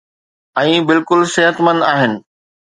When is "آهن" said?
1.93-2.11